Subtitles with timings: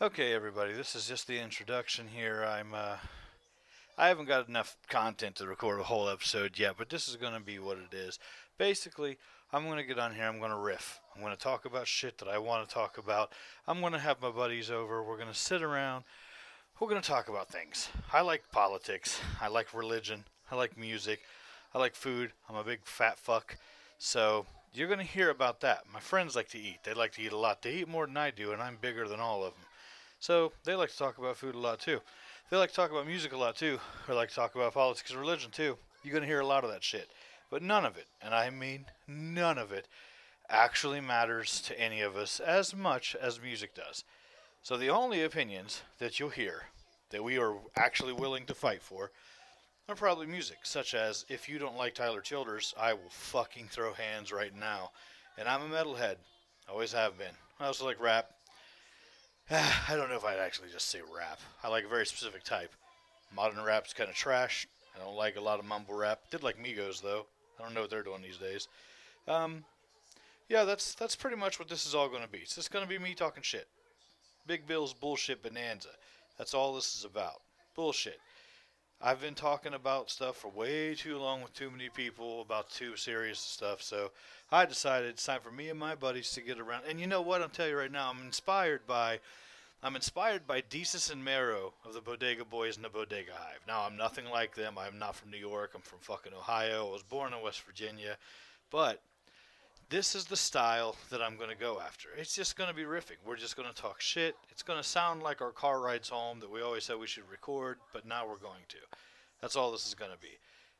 [0.00, 2.42] Okay, everybody, this is just the introduction here.
[2.44, 2.96] I'm, uh,
[3.96, 7.34] I haven't got enough content to record a whole episode yet, but this is going
[7.34, 8.18] to be what it is.
[8.58, 9.16] Basically,
[9.52, 10.98] I'm going to get on here, I'm going to riff.
[11.14, 13.32] I'm going to talk about shit that I want to talk about.
[13.68, 15.04] I'm going to have my buddies over.
[15.04, 16.02] We're going to sit around.
[16.80, 17.88] We're going to talk about things.
[18.12, 19.20] I like politics.
[19.40, 20.24] I like religion.
[20.50, 21.20] I like music.
[21.74, 22.32] I like food.
[22.48, 23.56] I'm a big fat fuck.
[23.98, 25.82] So, you're going to hear about that.
[25.92, 26.78] My friends like to eat.
[26.82, 27.62] They like to eat a lot.
[27.62, 29.64] They eat more than I do, and I'm bigger than all of them.
[30.22, 32.00] So, they like to talk about food a lot too.
[32.48, 33.80] They like to talk about music a lot too.
[34.06, 35.76] They like to talk about politics and religion too.
[36.04, 37.10] You're going to hear a lot of that shit.
[37.50, 39.88] But none of it, and I mean none of it,
[40.48, 44.04] actually matters to any of us as much as music does.
[44.62, 46.66] So the only opinions that you'll hear
[47.10, 49.10] that we are actually willing to fight for
[49.88, 53.92] are probably music, such as if you don't like Tyler Childers, I will fucking throw
[53.92, 54.92] hands right now.
[55.36, 56.18] And I'm a metalhead,
[56.68, 57.34] always have been.
[57.58, 58.30] I also like rap.
[59.88, 61.38] I don't know if I'd actually just say rap.
[61.62, 62.72] I like a very specific type.
[63.34, 64.66] Modern rap's kind of trash.
[64.96, 66.20] I don't like a lot of mumble rap.
[66.30, 67.26] Did like Migos though.
[67.58, 68.68] I don't know what they're doing these days.
[69.28, 69.64] Um,
[70.48, 72.38] yeah, that's that's pretty much what this is all going to be.
[72.38, 73.68] It's just going to be me talking shit.
[74.46, 75.90] Big Bill's bullshit bonanza.
[76.38, 77.42] That's all this is about.
[77.74, 78.20] Bullshit.
[79.04, 82.96] I've been talking about stuff for way too long with too many people about too
[82.96, 84.12] serious stuff, so
[84.50, 86.84] I decided it's time for me and my buddies to get around.
[86.88, 87.42] And you know what?
[87.42, 89.18] I'll tell you right now, I'm inspired by
[89.84, 93.62] I'm inspired by Desus and Mero of the Bodega Boys and the Bodega Hive.
[93.66, 94.78] Now, I'm nothing like them.
[94.78, 95.72] I'm not from New York.
[95.74, 96.86] I'm from fucking Ohio.
[96.86, 98.16] I was born in West Virginia.
[98.70, 99.02] But
[99.90, 102.10] this is the style that I'm going to go after.
[102.16, 103.16] It's just going to be riffing.
[103.26, 104.36] We're just going to talk shit.
[104.50, 107.28] It's going to sound like our car rides home that we always said we should
[107.28, 108.78] record, but now we're going to.
[109.40, 110.38] That's all this is going to be.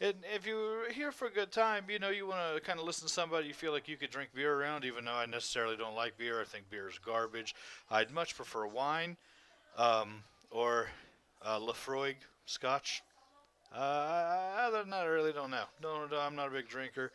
[0.00, 2.84] And if you're here for a good time, you know, you want to kind of
[2.84, 5.76] listen to somebody you feel like you could drink beer around, even though I necessarily
[5.76, 6.40] don't like beer.
[6.40, 7.54] I think beer is garbage.
[7.90, 9.16] I'd much prefer wine
[9.76, 10.88] um, or
[11.44, 11.60] uh,
[12.46, 13.02] scotch.
[13.72, 15.64] Uh, other than that, I really don't know.
[15.82, 17.12] No, no, I'm not a big drinker.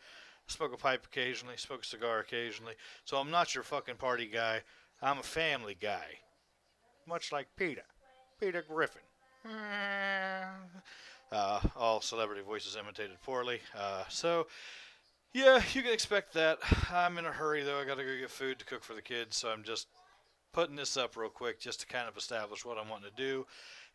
[0.48, 2.74] I smoke a pipe occasionally, smoke a cigar occasionally.
[3.04, 4.62] So I'm not your fucking party guy.
[5.02, 6.06] I'm a family guy.
[7.06, 7.84] Much like Peter.
[8.40, 9.02] Peter Griffin.
[11.32, 13.60] Uh, all celebrity voices imitated poorly.
[13.78, 14.48] Uh, so,
[15.32, 16.58] yeah, you can expect that.
[16.92, 17.78] I'm in a hurry, though.
[17.78, 19.86] I got to go get food to cook for the kids, so I'm just
[20.52, 23.46] putting this up real quick just to kind of establish what I'm wanting to do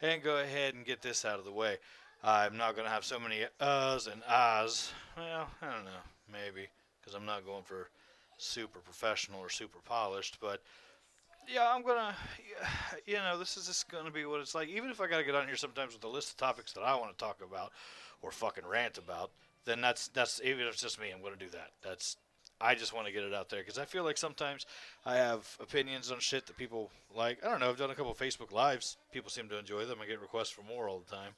[0.02, 1.78] and go ahead and get this out of the way.
[2.24, 4.92] I'm not to have so many uhs and ahs.
[5.18, 5.92] Well, I don't know,
[6.32, 6.68] maybe,
[7.00, 7.90] because I'm not going for
[8.38, 10.62] super professional or super polished, but
[11.54, 12.16] yeah, I'm gonna,
[13.06, 14.70] you know, this is just gonna be what it's like.
[14.70, 16.96] Even if I gotta get on here sometimes with a list of topics that I
[16.96, 17.72] want to talk about
[18.22, 19.32] or fucking rant about,
[19.66, 21.72] then that's that's even if it's just me, I'm gonna do that.
[21.84, 22.18] That's
[22.60, 24.66] I just want to get it out there because I feel like sometimes
[25.06, 27.44] I have opinions on shit that people like.
[27.44, 27.70] I don't know.
[27.70, 28.98] I've done a couple Facebook lives.
[29.12, 30.00] People seem to enjoy them.
[30.02, 31.34] I get requests for more all the time,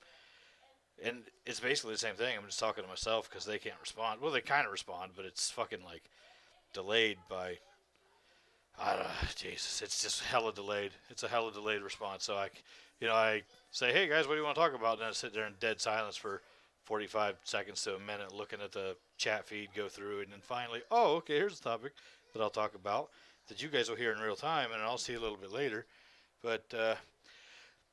[1.04, 2.38] and it's basically the same thing.
[2.38, 4.22] I'm just talking to myself because they can't respond.
[4.22, 6.04] Well, they kind of respond, but it's fucking like
[6.74, 7.58] delayed by
[8.80, 10.92] I don't Jesus, it's just hella delayed.
[11.10, 12.24] It's a hella delayed response.
[12.24, 12.50] So I,
[13.00, 14.98] you know, I say, hey guys, what do you want to talk about?
[15.00, 16.42] And I sit there in dead silence for
[16.86, 20.82] 45 seconds to a minute, looking at the chat feed, go through, and then finally,
[20.90, 21.94] oh, okay, here's the topic
[22.34, 23.10] that I'll talk about
[23.50, 25.86] that you guys will hear in real time, and I'll see a little bit later.
[26.42, 26.96] But uh,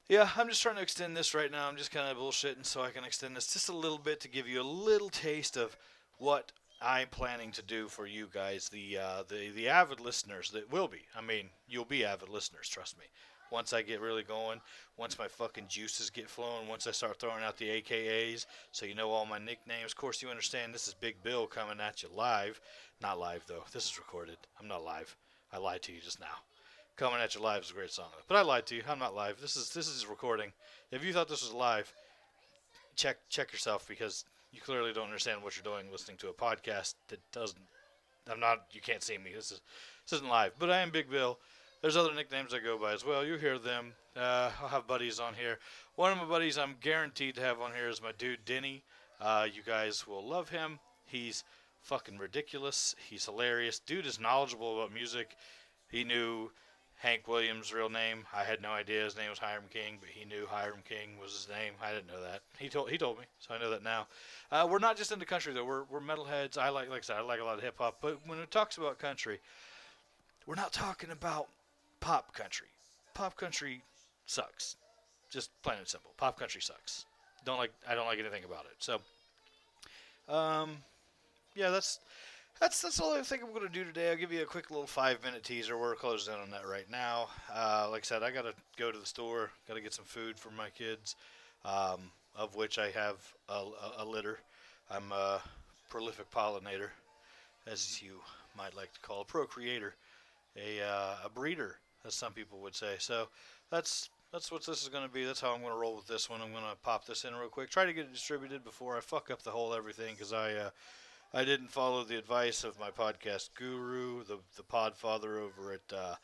[0.09, 1.69] yeah, I'm just trying to extend this right now.
[1.69, 4.29] I'm just kind of bullshitting so I can extend this just a little bit to
[4.29, 5.77] give you a little taste of
[6.19, 6.53] what
[6.85, 10.87] I'm planning to do for you guys, the uh, the the avid listeners that will
[10.87, 11.01] be.
[11.17, 13.07] I mean, you'll be avid listeners, trust me.
[13.51, 14.61] Once I get really going,
[14.99, 18.95] once my fucking juices get flowing, once I start throwing out the AKAs, so you
[18.95, 19.93] know all my nicknames.
[19.93, 22.61] Of course, you understand this is Big Bill coming at you live.
[23.01, 23.65] Not live though.
[23.73, 24.37] This is recorded.
[24.61, 25.17] I'm not live.
[25.53, 26.37] I lied to you just now.
[26.97, 28.83] Coming at you live is a great song, but I lied to you.
[28.87, 29.41] I'm not live.
[29.41, 30.53] This is this is recording.
[30.91, 31.91] If you thought this was live,
[32.95, 36.95] check check yourself because you clearly don't understand what you're doing listening to a podcast
[37.09, 37.61] that doesn't.
[38.31, 38.67] I'm not.
[38.73, 39.33] You can't see me.
[39.35, 39.61] This is
[40.05, 41.39] this isn't live, but I am Big Bill.
[41.83, 43.27] There's other nicknames I go by as well.
[43.27, 43.93] You hear them.
[44.17, 45.59] Uh, I'll have buddies on here.
[45.97, 48.85] One of my buddies I'm guaranteed to have on here is my dude Denny.
[49.21, 50.79] Uh, you guys will love him.
[51.05, 51.45] He's
[51.83, 52.95] fucking ridiculous.
[53.11, 53.81] He's hilarious.
[53.81, 55.37] Dude is knowledgeable about music.
[55.91, 56.51] He knew
[57.05, 58.25] Hank Williams' real name.
[58.35, 61.33] I had no idea his name was Hiram King, but he knew Hiram King was
[61.33, 61.75] his name.
[61.83, 62.41] I didn't know that.
[62.59, 64.07] He told he told me, so I know that now.
[64.51, 65.67] Uh, we're not just into country though.
[65.67, 66.57] We're we're metalheads.
[66.57, 67.99] I like like I said, I like a lot of hip hop.
[68.01, 69.39] But when it talks about country,
[70.47, 71.49] we're not talking about
[72.01, 72.69] pop country.
[73.13, 73.83] Pop country
[74.25, 74.77] sucks.
[75.31, 76.13] Just plain and simple.
[76.17, 77.05] Pop country sucks.
[77.45, 78.77] Don't like I don't like anything about it.
[78.79, 78.99] So,
[80.35, 80.79] um,
[81.55, 82.01] yeah, that's
[82.61, 84.11] that's that's all I think I'm going to do today.
[84.11, 85.77] I'll give you a quick little five minute teaser.
[85.77, 87.29] We're closed in on that right now.
[87.53, 89.51] Uh, like I said, I got to go to the store.
[89.69, 91.17] Got to get some food for my kids,
[91.65, 93.17] um, of which I have
[93.49, 94.39] a, a, a litter.
[94.91, 95.41] I'm a
[95.91, 96.91] prolific pollinator,
[97.67, 98.21] as you
[98.57, 99.95] might like to call a procreator,
[100.57, 102.95] a uh, a breeder, as some people would say.
[102.99, 103.29] So
[103.71, 105.25] that's that's what this is going to be.
[105.25, 106.41] That's how I'm going to roll with this one.
[106.41, 107.71] I'm going to pop this in real quick.
[107.71, 110.71] Try to get it distributed before I fuck up the whole everything because I uh,
[111.35, 116.15] I didn't follow the advice of my podcast guru, the the Podfather over at uh,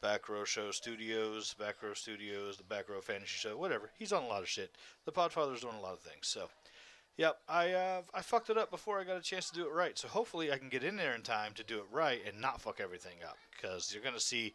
[0.00, 3.90] Back Row Show Studios, Back Row Studios, the Back Row Fantasy Show, whatever.
[3.98, 4.76] He's on a lot of shit.
[5.06, 6.28] The Podfather's doing a lot of things.
[6.28, 6.50] So,
[7.16, 9.72] yep, I uh, I fucked it up before I got a chance to do it
[9.72, 9.98] right.
[9.98, 12.60] So hopefully I can get in there in time to do it right and not
[12.60, 14.54] fuck everything up because you're gonna see.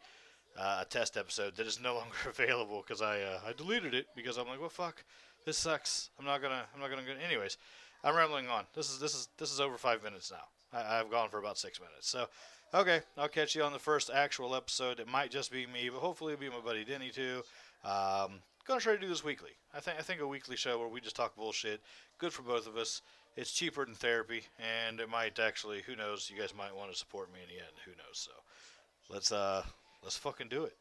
[0.58, 4.06] Uh, a test episode that is no longer available because I uh, I deleted it
[4.16, 5.04] because I'm like, well, fuck,
[5.44, 6.08] this sucks.
[6.18, 7.02] I'm not gonna I'm not gonna.
[7.02, 7.12] Go.
[7.22, 7.58] Anyways,
[8.04, 8.64] I'm rambling on.
[8.74, 10.78] This is this is this is over five minutes now.
[10.78, 12.08] I, I've gone for about six minutes.
[12.08, 12.26] So,
[12.74, 15.00] okay, I'll catch you on the first actual episode.
[15.00, 17.42] It might just be me, but hopefully it'll be my buddy Denny too.
[17.84, 19.50] Um, gonna try to do this weekly.
[19.74, 21.80] I think I think a weekly show where we just talk bullshit.
[22.18, 23.02] Good for both of us.
[23.36, 25.82] It's cheaper than therapy, and it might actually.
[25.82, 26.30] Who knows?
[26.32, 27.74] You guys might want to support me in the end.
[27.84, 28.18] Who knows?
[28.18, 28.32] So,
[29.10, 29.62] let's uh
[30.02, 30.76] let's fucking do it.